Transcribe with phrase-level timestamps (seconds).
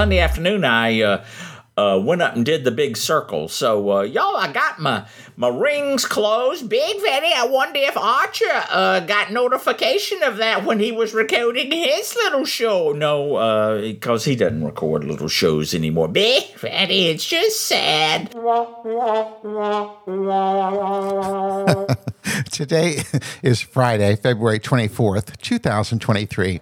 [0.00, 1.24] Sunday afternoon, I uh,
[1.76, 3.48] uh, went up and did the big circle.
[3.48, 5.06] So, uh, y'all, I got my
[5.36, 6.70] my rings closed.
[6.70, 11.70] Big Fatty, I wonder if Archer uh, got notification of that when he was recording
[11.70, 12.92] his little show.
[12.92, 16.08] No, because uh, he doesn't record little shows anymore.
[16.08, 18.32] Big Fatty, it's just sad.
[22.50, 23.02] Today
[23.42, 26.60] is Friday, February 24th, 2023.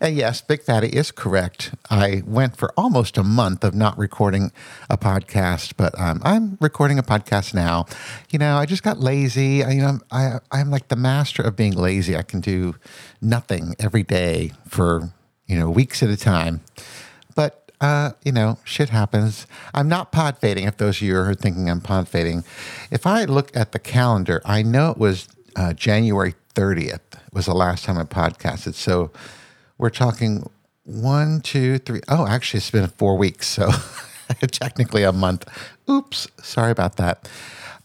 [0.00, 1.74] And yes, Big Fatty is correct.
[1.90, 4.50] I went for almost a month of not recording
[4.88, 7.86] a podcast, but um, I'm recording a podcast now.
[8.30, 9.62] You know, I just got lazy.
[9.62, 12.16] I, you know, I, I'm like the master of being lazy.
[12.16, 12.76] I can do
[13.20, 15.12] nothing every day for,
[15.46, 16.60] you know, weeks at a time.
[17.84, 19.46] Uh, you know, shit happens.
[19.74, 20.64] I'm not pod fading.
[20.64, 22.42] If those of you are thinking I'm pod fading,
[22.90, 27.00] if I look at the calendar, I know it was uh, January 30th
[27.34, 28.72] was the last time I podcasted.
[28.72, 29.10] So
[29.76, 30.48] we're talking
[30.84, 32.00] one, two, three.
[32.08, 33.48] Oh, actually, it's been four weeks.
[33.48, 33.70] So
[34.50, 35.46] technically a month.
[35.90, 36.26] Oops.
[36.42, 37.28] Sorry about that.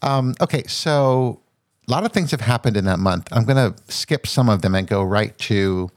[0.01, 0.63] Um, okay.
[0.67, 1.41] So
[1.89, 3.27] a lot of things have happened in that month.
[3.33, 5.91] I'm going to skip some of them and go right to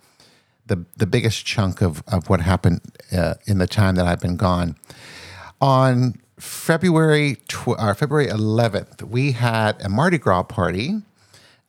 [0.67, 2.81] the, the biggest chunk of, of what happened
[3.13, 4.77] uh, in the time that I've been gone.
[5.61, 11.03] On February tw- uh, February 11th, we had a Mardi Gras party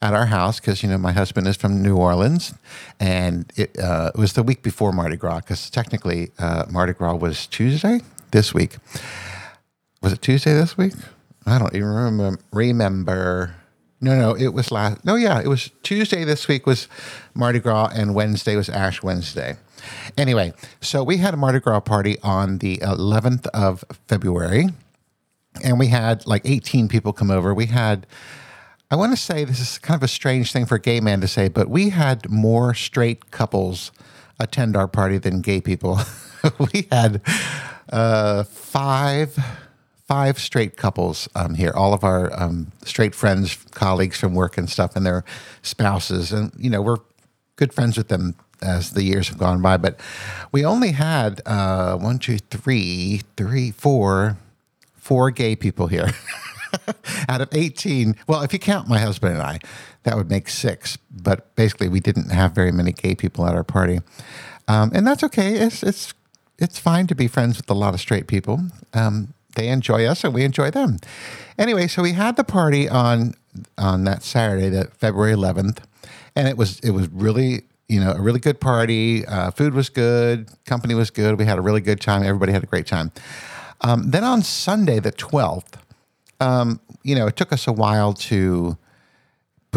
[0.02, 2.54] at our house because you know my husband is from New Orleans,
[3.00, 7.16] and it, uh, it was the week before Mardi Gras because technically uh, Mardi Gras
[7.16, 8.78] was Tuesday this week.
[10.02, 10.94] Was it Tuesday this week?
[11.46, 12.40] I don't even remember.
[12.52, 13.56] Remember?
[14.04, 15.06] No, no, it was last.
[15.06, 16.90] No, yeah, it was Tuesday this week was
[17.34, 19.56] Mardi Gras, and Wednesday was Ash Wednesday.
[20.18, 20.52] Anyway,
[20.82, 24.68] so we had a Mardi Gras party on the 11th of February,
[25.64, 27.54] and we had like 18 people come over.
[27.54, 28.06] We had
[28.92, 31.22] I want to say this is kind of a strange thing for a gay man
[31.22, 33.94] to say, but we had more straight couples
[34.38, 36.00] attend our party than gay people.
[36.74, 37.22] we had
[37.90, 39.40] uh, five
[40.14, 41.72] five straight couples um, here.
[41.74, 45.26] All of our um, straight friends, colleagues from work and stuff, and their
[45.64, 47.00] spouses, and you know we're
[47.56, 49.76] good friends with them as the years have gone by.
[49.78, 50.00] But
[50.52, 54.38] we only had uh, one, two, three, three, four,
[54.94, 56.12] four gay people here.
[57.28, 58.16] out of 18.
[58.28, 59.60] Well, if you count my husband and I,
[60.04, 60.98] that would make six.
[61.10, 64.02] But basically, we didn't have very many gay people at our party.
[64.68, 65.54] Um, and that's okay.
[65.54, 66.14] It's, it's,
[66.60, 68.60] it's fine to be friends with a lot of straight people.
[68.94, 70.98] Um, they enjoy us and we enjoy them.
[71.58, 73.34] Anyway, so we had the party on
[73.78, 75.80] on that Saturday, that February 11th,
[76.36, 79.26] and it was it was really you know a really good party.
[79.26, 81.38] Uh, food was good, company was good.
[81.38, 82.24] We had a really good time.
[82.24, 83.12] Everybody had a great time.
[83.82, 85.74] Um, then on Sunday, the 12th,
[86.40, 88.78] um, you know, it took us a while to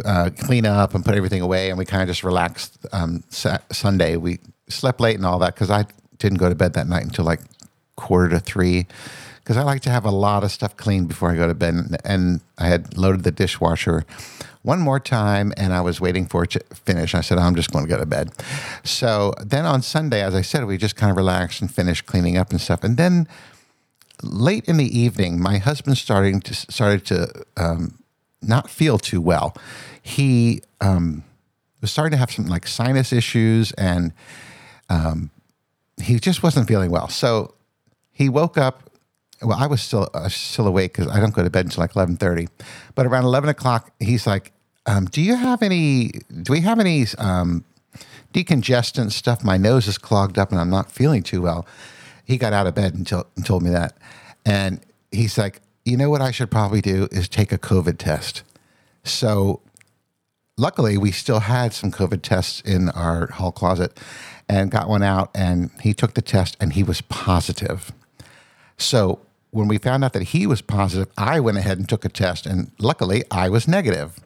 [0.04, 2.78] uh, clean up and put everything away, and we kind of just relaxed.
[2.92, 4.38] Um, sa- Sunday, we
[4.68, 5.86] slept late and all that because I
[6.18, 7.40] didn't go to bed that night until like
[7.96, 8.86] quarter to three
[9.46, 11.76] because I like to have a lot of stuff cleaned before I go to bed.
[12.04, 14.04] And I had loaded the dishwasher
[14.62, 17.14] one more time and I was waiting for it to finish.
[17.14, 18.32] I said, I'm just going to go to bed.
[18.82, 22.36] So then on Sunday, as I said, we just kind of relaxed and finished cleaning
[22.36, 22.82] up and stuff.
[22.82, 23.28] And then
[24.20, 28.02] late in the evening, my husband starting to started to um,
[28.42, 29.56] not feel too well.
[30.02, 31.22] He um,
[31.80, 34.12] was starting to have some like sinus issues, and
[34.90, 35.30] um,
[36.02, 37.08] he just wasn't feeling well.
[37.08, 37.54] So
[38.10, 38.90] he woke up.
[39.42, 41.94] Well, I was still uh, still awake because I don't go to bed until like
[41.94, 42.48] eleven thirty.
[42.94, 44.52] But around eleven o'clock, he's like,
[44.86, 46.12] um, "Do you have any?
[46.42, 47.64] Do we have any um,
[48.32, 49.44] decongestant stuff?
[49.44, 51.66] My nose is clogged up, and I'm not feeling too well."
[52.26, 53.96] he got out of bed and, t- and told me that.
[54.44, 54.80] And
[55.12, 58.42] he's like, you know what I should probably do is take a COVID test.
[59.04, 59.60] So
[60.58, 63.98] luckily, we still had some COVID tests in our hall closet
[64.48, 65.30] and got one out.
[65.36, 67.92] And he took the test and he was positive.
[68.76, 69.20] So
[69.56, 72.46] when we found out that he was positive, I went ahead and took a test.
[72.46, 74.20] And luckily, I was negative.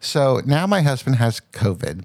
[0.00, 2.04] So now my husband has COVID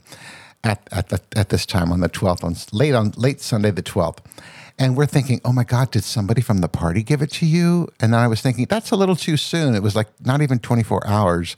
[0.63, 3.83] at, at, the, at this time on the 12th, on late on late Sunday the
[3.83, 4.19] 12th.
[4.79, 7.89] And we're thinking, oh my God, did somebody from the party give it to you?
[7.99, 9.75] And then I was thinking, that's a little too soon.
[9.75, 11.57] It was like not even 24 hours.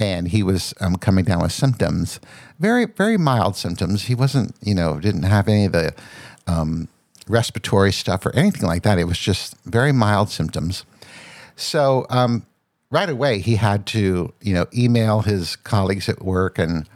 [0.00, 2.18] And he was um, coming down with symptoms,
[2.58, 4.04] very, very mild symptoms.
[4.04, 5.94] He wasn't, you know, didn't have any of the
[6.46, 6.88] um,
[7.28, 8.98] respiratory stuff or anything like that.
[8.98, 10.84] It was just very mild symptoms.
[11.56, 12.46] So um,
[12.90, 16.88] right away, he had to, you know, email his colleagues at work and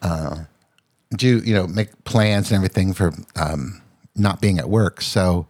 [0.00, 0.44] uh,
[1.16, 3.80] do, you know, make plans and everything for um,
[4.14, 5.00] not being at work.
[5.00, 5.46] So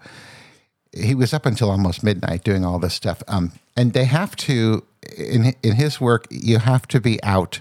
[0.92, 3.22] he was up until almost midnight doing all this stuff.
[3.28, 4.84] Um, and they have to,
[5.16, 7.60] in, in his work, you have to be out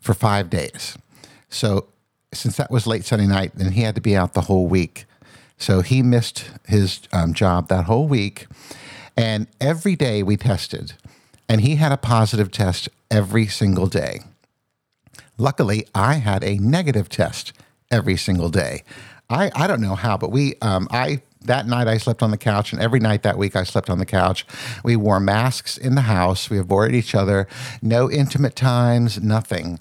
[0.00, 0.96] for five days.
[1.48, 1.88] So
[2.32, 5.04] since that was late Sunday night, then he had to be out the whole week.
[5.58, 8.46] So he missed his um, job that whole week.
[9.16, 10.92] And every day we tested,
[11.48, 14.20] and he had a positive test every single day.
[15.38, 17.52] Luckily, I had a negative test
[17.90, 18.82] every single day.
[19.30, 22.36] I, I don't know how, but we um, I that night I slept on the
[22.36, 24.46] couch, and every night that week I slept on the couch.
[24.84, 26.50] We wore masks in the house.
[26.50, 27.48] We avoided each other.
[27.80, 29.22] No intimate times.
[29.22, 29.78] Nothing,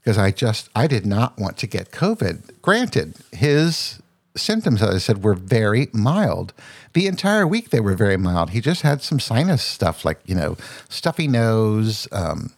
[0.00, 2.62] because I just I did not want to get COVID.
[2.62, 4.00] Granted, his
[4.40, 6.52] symptoms, as I said, were very mild.
[6.92, 8.50] The entire week they were very mild.
[8.50, 10.56] He just had some sinus stuff, like you know,
[10.88, 12.08] stuffy nose.
[12.10, 12.52] Um,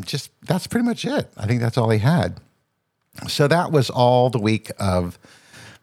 [0.00, 1.30] just that's pretty much it.
[1.36, 2.40] I think that's all he had.
[3.28, 5.18] So that was all the week of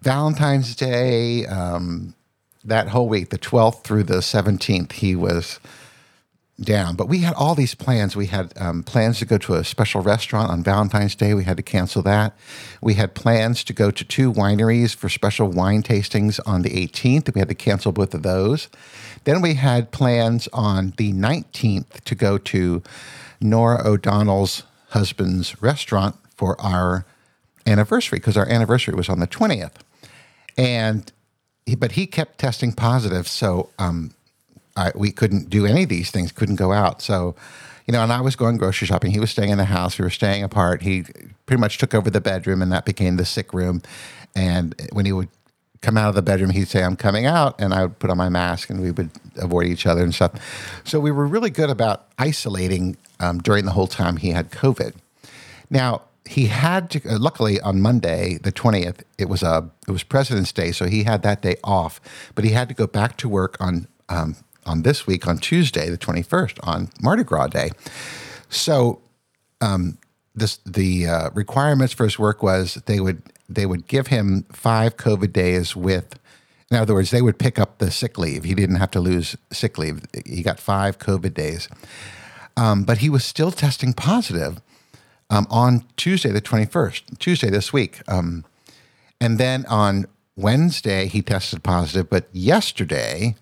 [0.01, 1.45] Valentine's Day.
[1.45, 2.13] Um,
[2.63, 5.59] that whole week, the 12th through the 17th, he was
[6.59, 6.95] down.
[6.95, 8.15] But we had all these plans.
[8.15, 11.33] We had um, plans to go to a special restaurant on Valentine's Day.
[11.33, 12.35] We had to cancel that.
[12.81, 17.33] We had plans to go to two wineries for special wine tastings on the 18th.
[17.33, 18.69] We had to cancel both of those.
[19.23, 22.81] Then we had plans on the 19th to go to
[23.39, 27.05] Norah O'Donnell's husband's restaurant for our
[27.67, 29.73] anniversary because our anniversary was on the 20th.
[30.57, 31.11] And
[31.77, 34.11] but he kept testing positive, so um,
[34.77, 37.01] I, we couldn't do any of these things, couldn't go out.
[37.01, 37.35] So,
[37.85, 39.11] you know, and I was going grocery shopping.
[39.11, 39.97] He was staying in the house.
[39.97, 40.83] We were staying apart.
[40.83, 41.03] He
[41.45, 43.81] pretty much took over the bedroom, and that became the sick room.
[44.35, 45.29] And when he would
[45.81, 47.59] come out of the bedroom, he'd say, I'm coming out.
[47.59, 50.31] And I would put on my mask and we would avoid each other and stuff.
[50.83, 54.95] So we were really good about isolating um, during the whole time he had COVID.
[55.69, 60.03] Now, he had to, uh, luckily on Monday, the 20th, it was a, it was
[60.03, 60.71] President's Day.
[60.71, 62.01] So he had that day off,
[62.35, 64.35] but he had to go back to work on, um,
[64.67, 67.71] on this week on Tuesday, the 21st, on Mardi Gras Day.
[68.49, 69.01] So,
[69.61, 69.97] um,
[70.35, 74.97] this, the uh, requirements for his work was they would they would give him five
[74.97, 76.19] COVID days with,
[76.69, 78.43] in other words, they would pick up the sick leave.
[78.43, 80.01] He didn't have to lose sick leave.
[80.25, 81.69] He got five COVID days.
[82.57, 84.61] Um, but he was still testing positive
[85.29, 88.01] um, on Tuesday, the 21st, Tuesday this week.
[88.07, 88.43] Um,
[89.21, 93.35] and then on Wednesday, he tested positive, but yesterday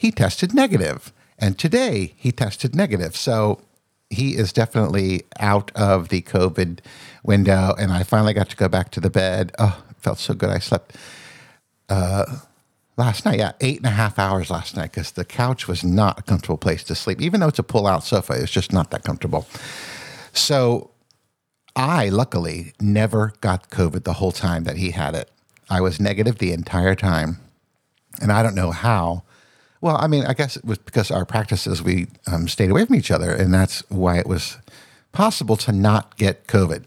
[0.00, 3.14] he tested negative, And today he tested negative.
[3.14, 3.60] So
[4.08, 6.78] he is definitely out of the COVID
[7.22, 7.74] window.
[7.78, 9.52] And I finally got to go back to the bed.
[9.58, 10.48] Oh, it felt so good.
[10.48, 10.96] I slept
[11.90, 12.24] uh,
[12.96, 13.40] last night.
[13.40, 16.56] Yeah, eight and a half hours last night because the couch was not a comfortable
[16.56, 17.20] place to sleep.
[17.20, 19.46] Even though it's a pull out sofa, it's just not that comfortable.
[20.32, 20.92] So
[21.76, 25.30] I, luckily, never got COVID the whole time that he had it.
[25.68, 27.36] I was negative the entire time.
[28.22, 29.24] And I don't know how.
[29.80, 32.96] Well, I mean, I guess it was because our practices, we um, stayed away from
[32.96, 33.30] each other.
[33.30, 34.58] And that's why it was
[35.12, 36.84] possible to not get COVID.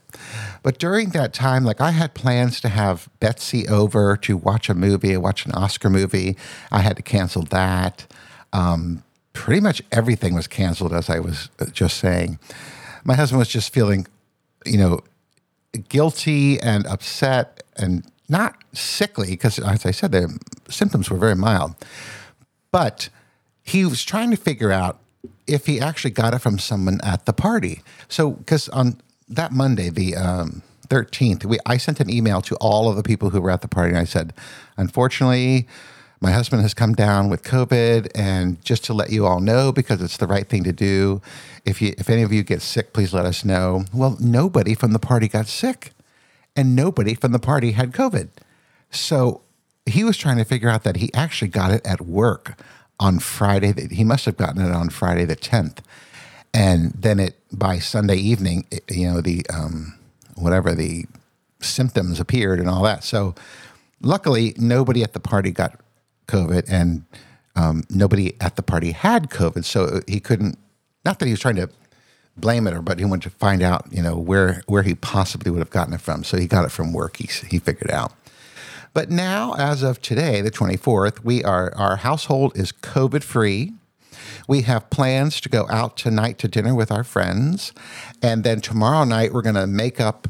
[0.62, 4.74] But during that time, like I had plans to have Betsy over to watch a
[4.74, 6.38] movie, watch an Oscar movie.
[6.72, 8.08] I had to cancel that.
[8.54, 9.04] Um,
[9.34, 12.40] pretty much everything was canceled, as I was uh, just saying.
[13.04, 14.08] My husband was just feeling,
[14.66, 15.02] you know,
[15.90, 21.76] guilty and upset and not sickly because, as I said, the symptoms were very mild.
[22.74, 23.10] But
[23.62, 24.98] he was trying to figure out
[25.46, 27.84] if he actually got it from someone at the party.
[28.10, 29.00] So, because on
[29.30, 33.30] that Monday, the um, 13th, we, I sent an email to all of the people
[33.30, 33.90] who were at the party.
[33.90, 34.34] And I said,
[34.76, 35.68] unfortunately,
[36.20, 40.02] my husband has come down with COVID, and just to let you all know, because
[40.02, 41.22] it's the right thing to do,
[41.66, 43.86] if you if any of you get sick, please let us know.
[43.94, 45.92] Well, nobody from the party got sick,
[46.56, 48.30] and nobody from the party had COVID.
[48.90, 49.43] So
[49.86, 52.60] he was trying to figure out that he actually got it at work
[53.00, 53.72] on Friday.
[53.72, 55.80] That he must have gotten it on Friday the 10th.
[56.54, 59.98] And then it by Sunday evening, it, you know, the um,
[60.36, 61.06] whatever the
[61.60, 63.04] symptoms appeared and all that.
[63.04, 63.36] So
[64.02, 65.80] luckily, nobody at the party got
[66.28, 67.06] COVID and
[67.56, 69.66] um, nobody at the party had COVID.
[69.66, 70.58] So he couldn't,
[71.06, 71.70] not that he was trying to
[72.38, 75.52] blame it or, but he wanted to find out, you know, where, where he possibly
[75.52, 76.24] would have gotten it from.
[76.24, 77.18] So he got it from work.
[77.18, 78.14] He, he figured out.
[78.94, 83.74] But now, as of today, the 24th, we are our household is COVID free.
[84.48, 87.74] We have plans to go out tonight to dinner with our friends,
[88.22, 90.28] and then tomorrow night we're going to make up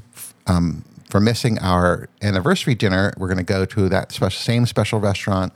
[0.48, 3.14] um, for missing our anniversary dinner.
[3.18, 5.52] We're going to go to that special, same special restaurant,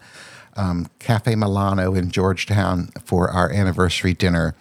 [0.57, 4.53] um, Cafe Milano in Georgetown, for our anniversary dinner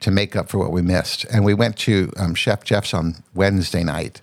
[0.00, 1.24] to make up for what we missed.
[1.32, 4.20] And we went to um, Chef Geoff's on Wednesday night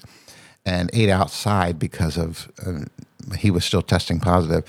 [0.66, 2.86] and ate outside because of uh,
[3.38, 4.66] he was still testing positive.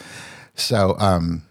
[0.55, 1.43] So, um,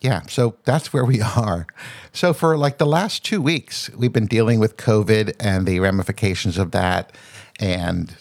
[0.00, 1.66] yeah, so that's where we are.
[2.12, 6.58] So, for like the last two weeks, we've been dealing with COVID and the ramifications
[6.58, 7.12] of that.
[7.60, 8.14] And,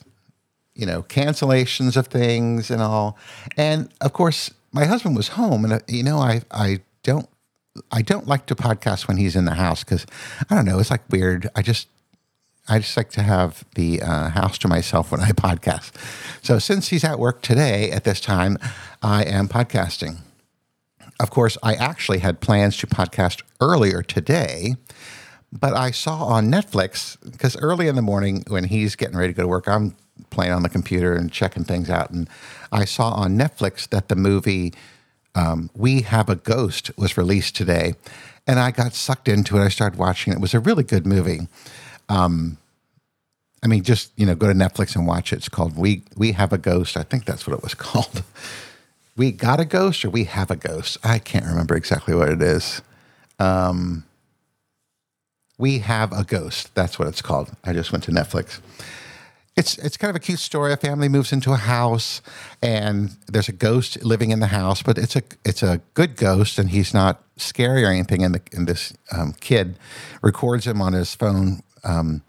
[0.75, 3.17] you know, cancellations of things and all.
[3.57, 7.27] And of course, my husband was home, and uh, you know, I I don't
[7.91, 10.05] I don't like to podcast when he's in the house because
[10.49, 11.49] I don't know, it's like weird.
[11.55, 11.87] I just
[12.67, 15.91] I just like to have the uh, house to myself when I podcast.
[16.43, 18.57] So since he's at work today at this time,
[19.01, 20.17] I am podcasting.
[21.19, 24.75] Of course, I actually had plans to podcast earlier today,
[25.51, 29.37] but I saw on Netflix because early in the morning when he's getting ready to
[29.37, 29.95] go to work, I'm
[30.29, 32.29] playing on the computer and checking things out, and
[32.71, 34.73] I saw on Netflix that the movie
[35.35, 37.93] um, "We Have a Ghost" was released today,
[38.47, 39.63] and I got sucked into it.
[39.63, 40.37] I started watching it.
[40.37, 41.47] It was a really good movie.
[42.09, 42.57] Um,
[43.63, 45.37] I mean, just you know, go to Netflix and watch it.
[45.37, 48.23] It's called "We We Have a Ghost." I think that's what it was called.
[49.15, 50.97] we got a ghost, or we have a ghost.
[51.03, 52.81] I can't remember exactly what it is.
[53.39, 54.05] Um,
[55.57, 56.73] we have a ghost.
[56.73, 57.51] That's what it's called.
[57.63, 58.59] I just went to Netflix.
[59.55, 60.73] It's it's kind of a cute story.
[60.73, 62.21] A family moves into a house,
[62.63, 66.57] and there's a ghost living in the house, but it's a it's a good ghost,
[66.57, 68.23] and he's not scary or anything.
[68.23, 69.77] And the and this um, kid
[70.23, 71.61] records him on his phone.
[71.83, 72.23] Um,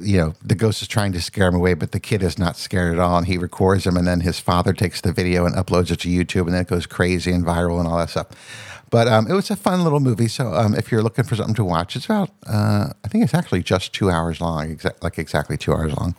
[0.00, 2.56] you know, the ghost is trying to scare him away, but the kid is not
[2.56, 3.16] scared at all.
[3.18, 6.08] And he records him, and then his father takes the video and uploads it to
[6.08, 8.26] YouTube, and then it goes crazy and viral and all that stuff.
[8.90, 10.28] But um, it was a fun little movie.
[10.28, 13.34] So um, if you're looking for something to watch, it's about, uh, I think it's
[13.34, 16.14] actually just two hours long, exa- like exactly two hours long.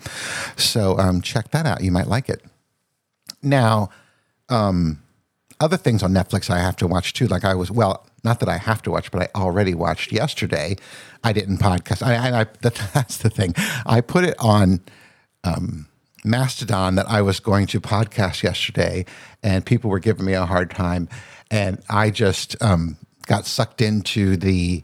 [0.57, 1.81] So um, check that out.
[1.81, 2.43] You might like it.
[3.41, 3.89] Now,
[4.49, 5.01] um,
[5.59, 7.27] other things on Netflix I have to watch too.
[7.27, 10.75] Like I was, well, not that I have to watch, but I already watched yesterday.
[11.23, 12.05] I didn't podcast.
[12.05, 13.53] I, I, that, that's the thing.
[13.85, 14.81] I put it on
[15.43, 15.87] um,
[16.23, 19.05] Mastodon that I was going to podcast yesterday,
[19.43, 21.07] and people were giving me a hard time
[21.51, 22.97] and I just um,
[23.27, 24.83] got sucked into the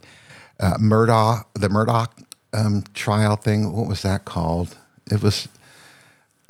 [0.59, 2.07] uh, Murdaugh, the Murdaugh
[2.53, 3.71] um, trial thing.
[3.73, 4.77] What was that called?
[5.11, 5.47] It was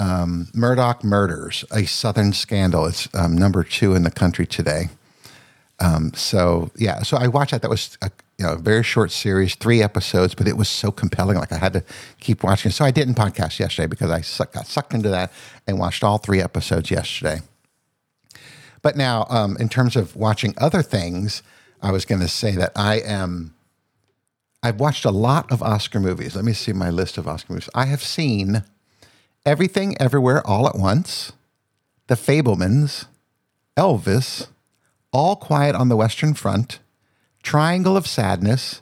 [0.02, 2.88] um, Murdaugh Murders, a Southern scandal.
[2.88, 4.90] It's um, number two in the country today.
[5.80, 7.62] Um, so yeah, so I watched that.
[7.62, 11.38] That was a you know, very short series, three episodes, but it was so compelling.
[11.38, 11.84] Like I had to
[12.20, 12.72] keep watching.
[12.72, 15.32] So I didn't podcast yesterday because I got sucked into that
[15.68, 17.42] and watched all three episodes yesterday.
[18.82, 21.44] But now, um, in terms of watching other things,
[21.84, 23.54] I was going to say that I am.
[24.64, 26.36] I've watched a lot of Oscar movies.
[26.36, 27.70] Let me see my list of Oscar movies.
[27.76, 28.64] I have seen
[29.46, 31.32] Everything Everywhere All at Once,
[32.08, 33.06] The Fabelmans,
[33.76, 34.48] Elvis,
[35.12, 36.80] All Quiet on the Western Front,
[37.42, 38.82] Triangle of Sadness,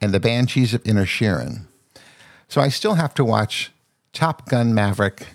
[0.00, 1.66] and The Banshees of Inisherin.
[2.48, 3.70] So I still have to watch
[4.14, 5.26] Top Gun Maverick,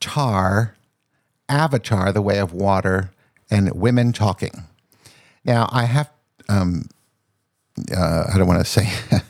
[0.00, 0.76] Tar,
[1.48, 3.10] Avatar, The Way of Water,
[3.50, 4.64] and Women Talking.
[5.46, 6.10] Now, I have,
[6.50, 6.88] um,
[7.96, 8.92] uh, I don't want to say,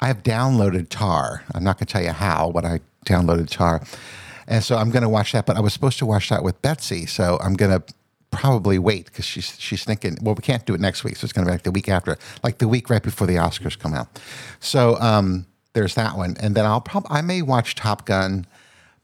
[0.00, 1.44] I have downloaded Tar.
[1.54, 3.82] I'm not going to tell you how, but I downloaded Tar.
[4.46, 6.60] And so I'm going to watch that, but I was supposed to watch that with
[6.62, 7.06] Betsy.
[7.06, 7.94] So I'm going to
[8.30, 11.32] probably wait because she's she's thinking, well, we can't do it next week, so it's
[11.32, 13.94] going to be like the week after, like the week right before the Oscars come
[13.94, 14.20] out.
[14.58, 18.46] So um, there's that one, and then I'll probably I may watch Top Gun,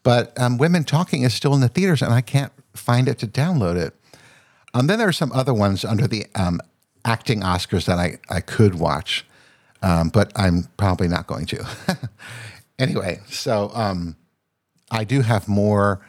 [0.02, 3.26] but um, Women Talking is still in the theaters, and I can't find it to
[3.26, 3.94] download it.
[4.74, 6.60] Um, then there are some other ones under the um,
[7.04, 9.24] acting Oscars that I, I could watch,
[9.82, 11.66] um, but I'm probably not going to.
[12.78, 14.16] anyway, so um,
[14.90, 16.00] I do have more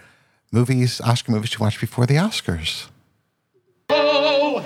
[0.51, 2.87] movies, Oscar movies to watch before the Oscars.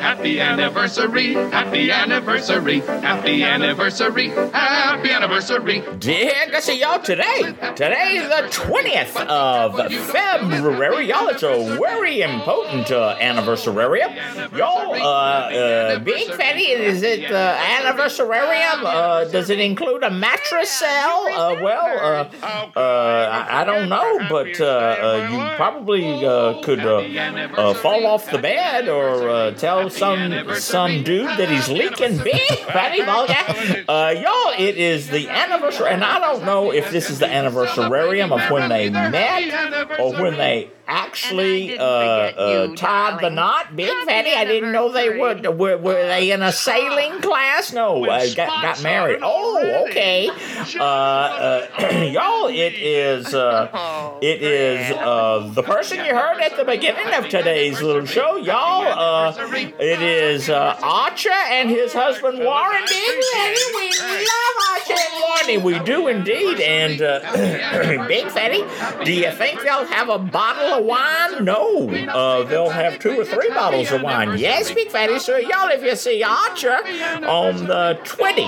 [0.04, 5.82] Happy anniversary, happy anniversary, happy anniversary, happy anniversary.
[5.98, 7.56] Dear to see y'all today.
[7.78, 11.08] Today the 20th of February.
[11.08, 14.02] Y'all, it's a very important uh, anniversary.
[14.58, 18.84] Y'all, uh, uh, Big Fatty, is it uh, anniversarium?
[18.84, 21.28] Uh, does it include a mattress sale?
[21.32, 26.82] Uh, well, uh, uh, I, I don't know, but uh, uh, you probably uh, could
[26.82, 32.18] uh, uh, fall off the bed or uh, tell some some dude that he's leaking
[32.18, 33.34] big fatty vulgar.
[33.88, 38.32] Uh, y'all, it is the anniversary, and I don't know if this is the anniversarium
[38.32, 43.76] of when they met or when they actually uh, uh, tied the knot.
[43.76, 45.36] Big fatty, I didn't know they were.
[45.52, 47.74] Were, were they in a sailing class?
[47.74, 49.20] No, I got got married.
[49.22, 50.30] Oh, okay.
[50.80, 51.68] Uh, uh,
[52.12, 57.30] y'all, it is uh, it is uh, the person you heard at the beginning of
[57.30, 58.36] today's little show.
[58.38, 59.34] Y'all, uh,
[59.80, 62.84] it is uh, Archer and his husband Warren.
[62.88, 65.64] Big fatty, we love Archer and Warren.
[65.64, 66.60] We do indeed.
[66.60, 68.64] And uh, Big fatty,
[69.06, 71.44] do you think they'll have a bottle of wine?
[71.44, 71.90] No.
[71.90, 74.38] Uh, they'll have two or three bottles of wine.
[74.38, 75.40] Yes, Big Fatty Sir.
[75.40, 76.78] Y'all, if you see Archer
[77.26, 78.44] on the 20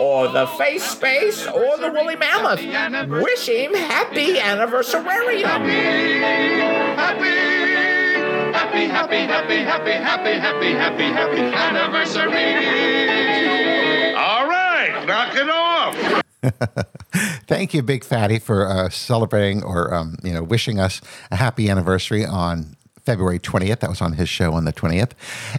[0.00, 2.60] or the Face Space or the Woolly Mammoth,
[3.22, 5.42] wish him happy anniversary.
[8.64, 12.54] happy, happy, happy, happy, happy, happy, happy, happy anniversary.
[14.16, 16.22] All right, knock it off.
[17.46, 21.68] Thank you, Big Fatty, for uh, celebrating or um, you know wishing us a happy
[21.68, 23.80] anniversary on February 20th.
[23.80, 25.12] That was on his show on the 20th.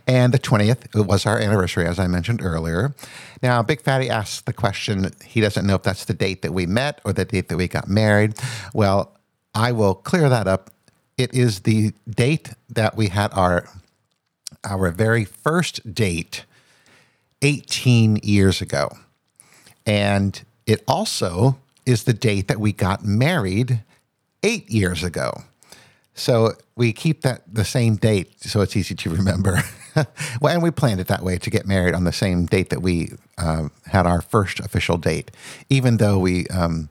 [0.08, 2.96] And the 20th it was our anniversary, as I mentioned earlier.
[3.44, 6.66] Now, Big Fatty asks the question he doesn't know if that's the date that we
[6.66, 8.34] met or the date that we got married.
[8.74, 9.16] Well,
[9.54, 10.72] I will clear that up.
[11.18, 13.70] It is the date that we had our
[14.64, 16.46] our very first date
[17.44, 18.90] 18 years ago.
[19.86, 23.84] And it also is the date that we got married
[24.44, 25.44] eight years ago.
[26.14, 29.62] So we keep that the same date so it's easy to remember.
[30.42, 32.82] well, and we planned it that way to get married on the same date that
[32.82, 35.32] we uh, had our first official date,
[35.70, 36.90] even though we um,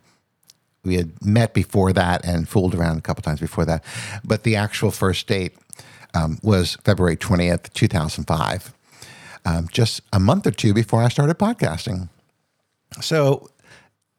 [0.85, 3.83] we had met before that and fooled around a couple times before that.
[4.23, 5.57] But the actual first date
[6.13, 8.75] um, was February twentieth, two thousand five,
[9.47, 12.11] um, just a month or two before I started podcasting.
[13.01, 13.49] So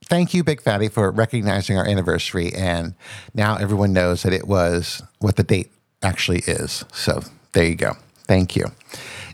[0.09, 2.53] thank you, Big Fatty, for recognizing our anniversary.
[2.53, 2.95] And
[3.33, 5.71] now everyone knows that it was what the date
[6.01, 6.85] actually is.
[6.93, 7.21] So
[7.53, 7.93] there you go.
[8.27, 8.65] Thank you.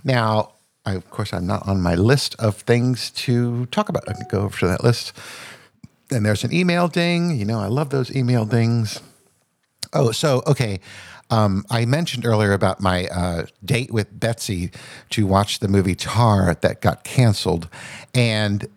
[0.03, 0.53] Now,
[0.85, 4.07] I, of course, I'm not on my list of things to talk about.
[4.07, 5.13] Let me go over to that list.
[6.09, 7.37] And there's an email ding.
[7.37, 8.99] You know, I love those email dings.
[9.93, 10.79] Oh, so, okay.
[11.29, 14.71] Um, I mentioned earlier about my uh, date with Betsy
[15.11, 17.69] to watch the movie Tar that got canceled.
[18.13, 18.67] And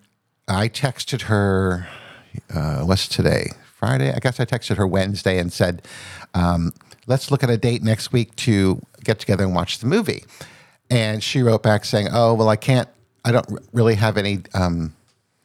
[0.48, 1.88] I texted her,
[2.54, 3.52] uh, what's today?
[3.74, 4.12] Friday?
[4.12, 5.86] I guess I texted her Wednesday and said,
[6.34, 6.72] um,
[7.06, 10.24] let's look at a date next week to get together and watch the movie.
[10.90, 12.88] And she wrote back saying, oh, well, I can't,
[13.24, 14.94] I don't really have any, um,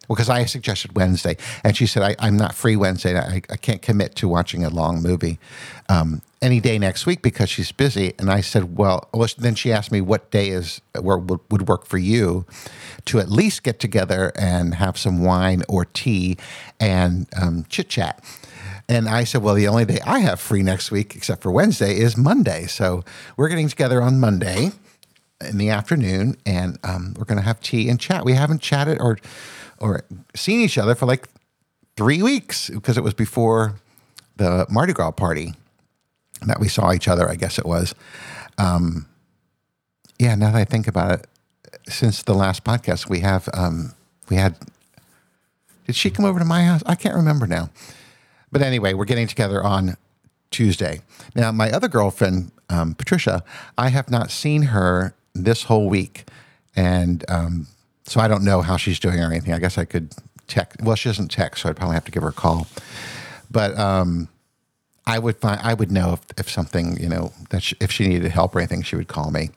[0.07, 1.37] well, because I suggested Wednesday.
[1.63, 3.17] And she said, I, I'm not free Wednesday.
[3.17, 5.39] I, I can't commit to watching a long movie
[5.87, 8.13] um, any day next week because she's busy.
[8.17, 11.67] And I said, well, well then she asked me what day is, where would, would
[11.67, 12.45] work for you
[13.05, 16.37] to at least get together and have some wine or tea
[16.79, 18.23] and um, chit chat.
[18.87, 21.95] And I said, well, the only day I have free next week, except for Wednesday,
[21.97, 22.65] is Monday.
[22.65, 23.03] So
[23.37, 24.71] we're getting together on Monday
[25.41, 28.25] in the afternoon, and um, we're going to have tea and chat.
[28.25, 29.19] We haven't chatted or
[29.77, 30.03] or
[30.35, 31.29] seen each other for like
[31.95, 33.75] three weeks because it was before
[34.35, 35.53] the Mardi Gras party
[36.45, 37.29] that we saw each other.
[37.29, 37.93] I guess it was.
[38.57, 39.07] Um,
[40.17, 41.27] yeah, now that I think about it,
[41.87, 43.93] since the last podcast, we have um,
[44.29, 44.55] we had.
[45.85, 46.83] Did she come over to my house?
[46.85, 47.69] I can't remember now.
[48.51, 49.95] But anyway, we're getting together on
[50.51, 51.01] Tuesday.
[51.35, 53.43] Now, my other girlfriend, um, Patricia,
[53.77, 56.27] I have not seen her this whole week,
[56.75, 57.67] and um,
[58.05, 59.53] so I don't know how she's doing or anything.
[59.53, 60.13] I guess I could
[60.47, 60.81] text.
[60.81, 62.67] Well, she doesn't text, so I'd probably have to give her a call.
[63.49, 64.27] But um,
[65.09, 68.07] I would find I would know if, if something you know that she, if she
[68.07, 69.49] needed help or anything, she would call me.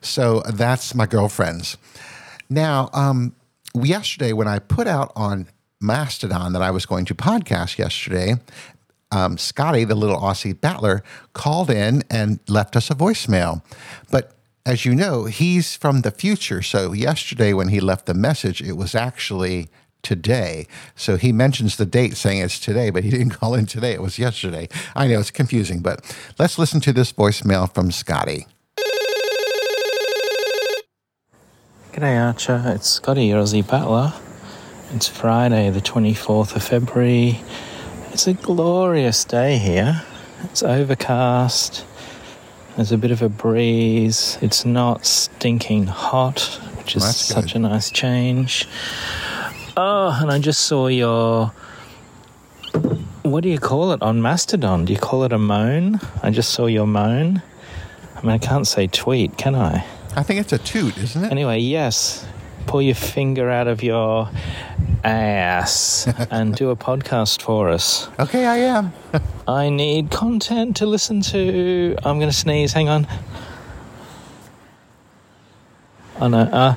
[0.00, 1.76] So that's my girlfriends.
[2.48, 3.34] Now, um,
[3.74, 5.48] yesterday when I put out on
[5.80, 8.34] Mastodon that I was going to podcast yesterday,
[9.10, 11.02] um, Scotty, the little Aussie battler,
[11.32, 13.62] called in and left us a voicemail.
[14.10, 14.32] But
[14.64, 16.62] as you know, he's from the future.
[16.62, 19.68] So yesterday when he left the message, it was actually
[20.04, 20.66] today.
[20.94, 23.92] So he mentions the date saying it's today, but he didn't call in today.
[23.92, 24.68] It was yesterday.
[24.94, 26.04] I know it's confusing, but
[26.38, 28.46] let's listen to this voicemail from Scotty.
[31.92, 34.12] G'day Archer, it's Scotty, your Aussie battler.
[34.92, 37.40] It's Friday, the 24th of February.
[38.12, 40.02] It's a glorious day here.
[40.44, 41.84] It's overcast.
[42.76, 44.38] There's a bit of a breeze.
[44.42, 46.40] It's not stinking hot,
[46.76, 48.66] which is Well, such a nice change.
[49.76, 51.52] Oh, and I just saw your.
[53.22, 54.84] What do you call it on Mastodon?
[54.84, 55.98] Do you call it a moan?
[56.22, 57.42] I just saw your moan.
[58.14, 59.84] I mean, I can't say tweet, can I?
[60.14, 61.32] I think it's a toot, isn't it?
[61.32, 62.24] Anyway, yes,
[62.66, 64.30] pull your finger out of your
[65.02, 68.08] ass and do a podcast for us.
[68.20, 68.92] Okay, I am.
[69.48, 71.96] I need content to listen to.
[72.04, 72.72] I'm going to sneeze.
[72.72, 73.06] Hang on.
[76.20, 76.40] Oh no.
[76.40, 76.74] Uh,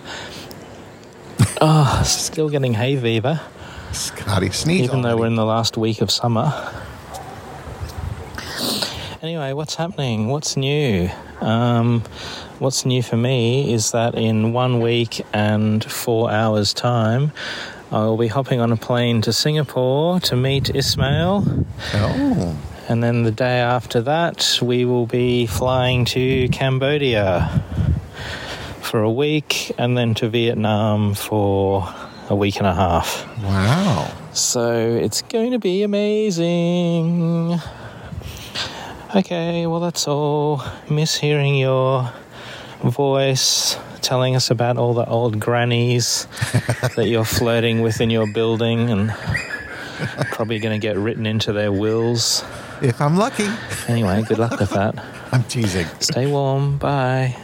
[1.62, 3.40] oh, still getting hay fever,
[3.92, 4.82] Scotty, sneeze.
[4.82, 5.22] even though already.
[5.22, 6.54] we're in the last week of summer.
[9.22, 10.28] Anyway, what's happening?
[10.28, 11.10] What's new?
[11.42, 12.02] Um,
[12.60, 17.32] what's new for me is that in one week and four hours' time,
[17.92, 21.44] I will be hopping on a plane to Singapore to meet Ismail.
[21.94, 22.58] Oh,
[22.90, 27.64] And then the day after that, we will be flying to Cambodia
[28.88, 31.94] for a week and then to Vietnam for
[32.30, 33.28] a week and a half.
[33.44, 34.10] Wow.
[34.34, 37.60] So it's going to be amazing.
[39.14, 40.64] Okay, well, that's all.
[40.90, 42.12] Miss hearing your
[42.82, 46.26] voice telling us about all the old grannies
[46.96, 49.14] that you're flirting with in your building and
[50.32, 52.42] probably going to get written into their wills.
[52.82, 53.50] If I'm lucky.
[53.90, 54.96] Anyway, good luck with that.
[55.34, 55.88] I'm teasing.
[56.00, 56.78] Stay warm.
[56.78, 57.36] Bye.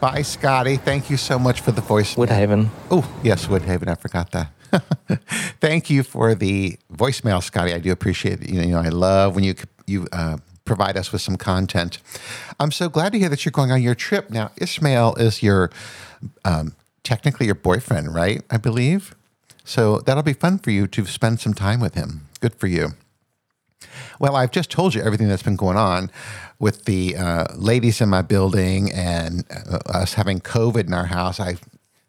[0.00, 0.76] Bye, Scotty.
[0.76, 2.14] Thank you so much for the voice.
[2.16, 2.68] Woodhaven.
[2.90, 3.88] Oh, yes, Woodhaven.
[3.88, 4.52] I forgot that.
[5.60, 7.72] Thank you for the voicemail, Scotty.
[7.72, 8.50] I do appreciate it.
[8.50, 9.54] You know, I love when you
[9.86, 11.98] you uh, provide us with some content.
[12.60, 14.30] I'm so glad to hear that you're going on your trip.
[14.30, 15.70] Now, Ismail is your
[16.44, 18.42] um, technically your boyfriend, right?
[18.50, 19.14] I believe.
[19.64, 22.28] So that'll be fun for you to spend some time with him.
[22.40, 22.90] Good for you.
[24.18, 26.10] Well, I've just told you everything that's been going on
[26.58, 31.38] with the uh, ladies in my building and uh, us having COVID in our house.
[31.38, 31.56] I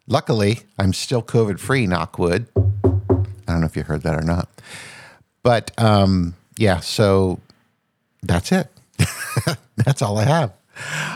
[0.06, 1.86] luckily I'm still COVID free.
[1.86, 2.46] Knockwood.
[2.56, 4.48] I don't know if you heard that or not,
[5.42, 6.80] but um, yeah.
[6.80, 7.40] So
[8.22, 8.68] that's it.
[9.76, 10.52] that's all I have.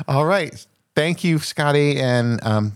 [0.09, 0.67] All right.
[0.95, 2.73] Thank you, Scotty, and um,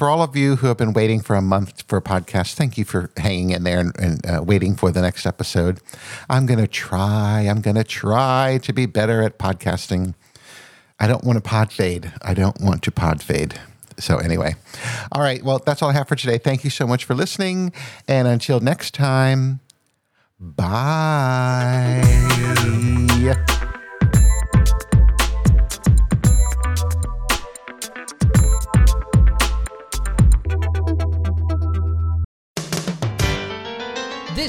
[0.00, 2.78] for all of you who have been waiting for a month for a podcast, thank
[2.78, 5.78] you for hanging in there and, and uh, waiting for the next episode.
[6.30, 7.42] I'm going to try.
[7.42, 10.14] I'm going to try to be better at podcasting.
[10.98, 12.14] I don't want to pod fade.
[12.22, 13.60] I don't want to pod fade.
[13.98, 14.54] So, anyway,
[15.12, 15.44] all right.
[15.44, 16.38] Well, that's all I have for today.
[16.38, 17.70] Thank you so much for listening.
[18.08, 19.60] And until next time,
[20.40, 22.00] bye.